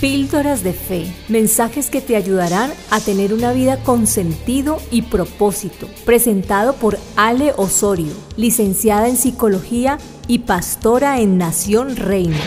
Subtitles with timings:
[0.00, 5.90] Píldoras de Fe, mensajes que te ayudarán a tener una vida con sentido y propósito.
[6.06, 12.38] Presentado por Ale Osorio, licenciada en Psicología y pastora en Nación Reina.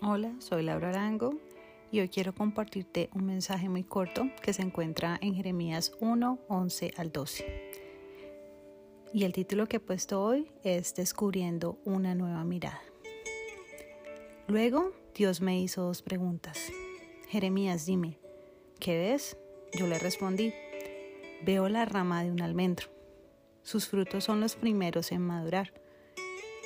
[0.00, 1.34] Hola, soy Laura Arango
[1.90, 6.94] y hoy quiero compartirte un mensaje muy corto que se encuentra en Jeremías 1, 11
[6.96, 7.70] al 12.
[9.12, 12.80] Y el título que he puesto hoy es Descubriendo una nueva mirada.
[14.46, 16.58] Luego Dios me hizo dos preguntas.
[17.28, 18.18] Jeremías, dime,
[18.78, 19.36] ¿qué ves?
[19.72, 20.52] Yo le respondí,
[21.44, 22.88] veo la rama de un almendro.
[23.62, 25.72] Sus frutos son los primeros en madurar.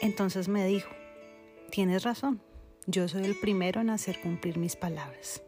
[0.02, 0.90] Entonces me dijo,
[1.70, 2.40] tienes razón
[2.86, 5.42] yo soy el primero en hacer cumplir mis palabras.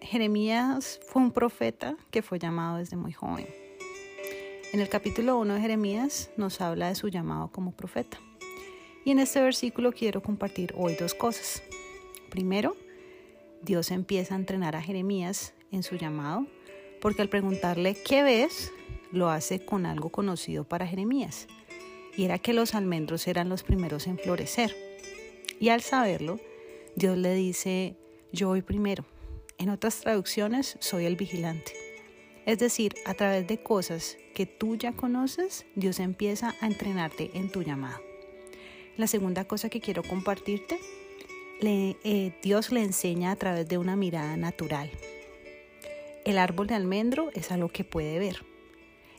[0.00, 3.46] Jeremías fue un profeta que fue llamado desde muy joven.
[4.72, 8.18] En el capítulo 1 de Jeremías nos habla de su llamado como profeta.
[9.04, 11.62] Y en este versículo quiero compartir hoy dos cosas.
[12.30, 12.76] Primero,
[13.62, 16.46] Dios empieza a entrenar a Jeremías en su llamado,
[17.00, 18.72] porque al preguntarle qué ves,
[19.10, 21.48] lo hace con algo conocido para Jeremías,
[22.16, 24.74] y era que los almendros eran los primeros en florecer.
[25.60, 26.40] Y al saberlo,
[26.96, 27.96] Dios le dice,
[28.32, 29.04] yo voy primero.
[29.58, 31.72] En otras traducciones, soy el vigilante.
[32.46, 37.50] Es decir, a través de cosas que tú ya conoces, Dios empieza a entrenarte en
[37.50, 38.00] tu llamado.
[38.96, 40.78] La segunda cosa que quiero compartirte,
[41.64, 44.90] eh, Dios le enseña a través de una mirada natural.
[46.24, 48.44] El árbol de almendro es algo que puede ver.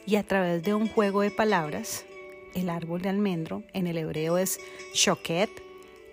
[0.05, 2.05] Y a través de un juego de palabras,
[2.54, 4.59] el árbol de almendro, en el hebreo es
[4.94, 5.50] shoket,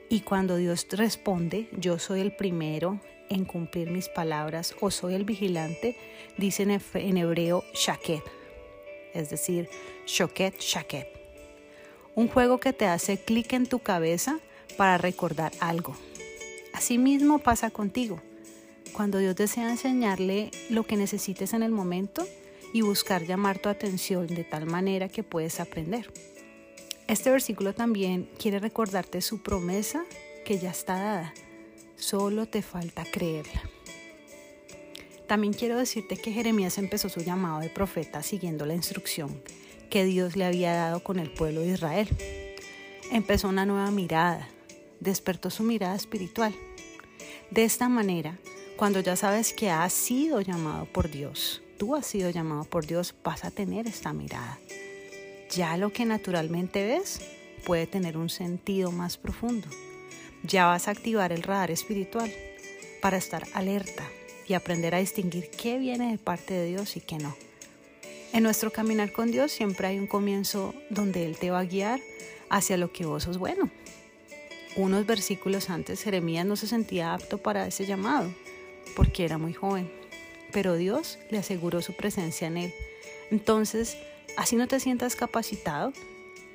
[0.08, 5.24] y cuando Dios responde, yo soy el primero en cumplir mis palabras o soy el
[5.24, 5.96] vigilante,
[6.36, 8.22] dice en hebreo shaket,
[9.14, 9.68] es decir,
[10.06, 11.08] shoket, shaket.
[12.16, 14.40] Un juego que te hace clic en tu cabeza
[14.76, 15.96] para recordar algo.
[16.72, 18.20] Asimismo pasa contigo.
[18.92, 22.26] Cuando Dios desea enseñarle lo que necesites en el momento
[22.72, 26.12] y buscar llamar tu atención de tal manera que puedes aprender.
[27.10, 30.04] Este versículo también quiere recordarte su promesa
[30.44, 31.34] que ya está dada.
[31.96, 33.60] Solo te falta creerla.
[35.26, 39.42] También quiero decirte que Jeremías empezó su llamado de profeta siguiendo la instrucción
[39.90, 42.08] que Dios le había dado con el pueblo de Israel.
[43.10, 44.48] Empezó una nueva mirada,
[45.00, 46.54] despertó su mirada espiritual.
[47.50, 48.38] De esta manera,
[48.76, 53.16] cuando ya sabes que has sido llamado por Dios, tú has sido llamado por Dios,
[53.24, 54.60] vas a tener esta mirada
[55.50, 57.20] ya lo que naturalmente ves
[57.64, 59.68] puede tener un sentido más profundo.
[60.42, 62.32] Ya vas a activar el radar espiritual
[63.02, 64.04] para estar alerta
[64.46, 67.36] y aprender a distinguir qué viene de parte de Dios y qué no.
[68.32, 72.00] En nuestro caminar con Dios siempre hay un comienzo donde Él te va a guiar
[72.48, 73.70] hacia lo que vos sos bueno.
[74.76, 78.32] Unos versículos antes, Jeremías no se sentía apto para ese llamado
[78.94, 79.90] porque era muy joven,
[80.52, 82.74] pero Dios le aseguró su presencia en él.
[83.30, 83.96] Entonces,
[84.40, 85.92] Así no te sientas capacitado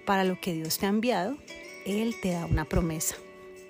[0.05, 1.37] para lo que Dios te ha enviado,
[1.85, 3.15] Él te da una promesa.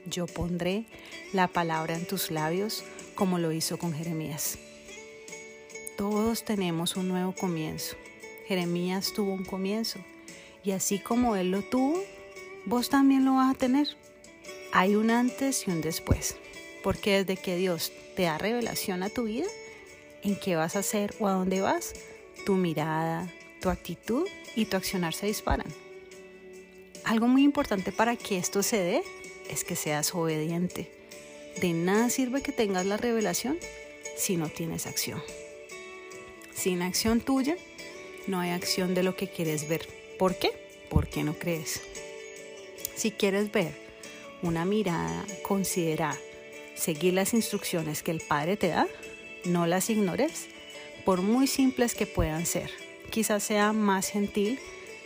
[0.06, 0.86] Yo pondré
[1.34, 4.58] la palabra en tus labios como lo hizo con Jeremías.
[5.98, 7.98] Todos tenemos un nuevo comienzo.
[8.48, 10.00] Jeremías tuvo un comienzo
[10.64, 12.02] y así como él lo tuvo,
[12.64, 13.98] vos también lo vas a tener.
[14.72, 16.38] Hay un antes y un después,
[16.84, 19.48] porque desde que Dios te da revelación a tu vida,
[20.24, 21.94] en qué vas a hacer o a dónde vas,
[22.46, 23.30] tu mirada,
[23.66, 25.66] tu actitud y tu accionar se disparan.
[27.04, 29.02] Algo muy importante para que esto se dé
[29.50, 30.92] es que seas obediente.
[31.60, 33.58] De nada sirve que tengas la revelación
[34.16, 35.20] si no tienes acción.
[36.54, 37.58] Sin acción tuya,
[38.28, 39.88] no hay acción de lo que quieres ver.
[40.20, 40.52] ¿Por qué?
[40.92, 41.82] Porque no crees.
[42.96, 43.74] Si quieres ver
[44.44, 46.16] una mirada, considera
[46.76, 48.86] seguir las instrucciones que el Padre te da,
[49.44, 50.50] no las ignores,
[51.04, 54.60] por muy simples que puedan ser quizás sea más gentil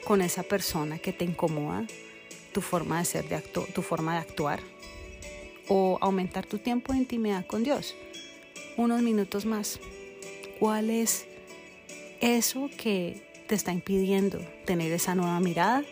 [0.06, 1.86] con esa persona que te incomoda,
[2.51, 3.44] tu forma de ser,
[3.74, 4.60] tu forma de actuar,
[5.68, 7.96] o aumentar tu tiempo de intimidad con Dios.
[8.75, 9.80] Unos minutos más.
[10.60, 11.25] ¿Cuál es
[12.22, 15.84] eso que te está impidiendo tener esa nueva mirada?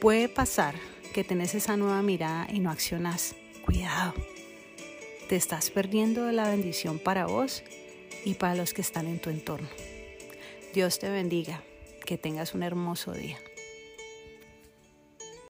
[0.00, 0.74] Puede pasar
[1.14, 3.34] que tenés esa nueva mirada y no accionas.
[3.64, 4.14] Cuidado.
[5.28, 7.62] Te estás perdiendo de la bendición para vos
[8.24, 9.68] y para los que están en tu entorno.
[10.74, 11.62] Dios te bendiga,
[12.04, 13.38] que tengas un hermoso día.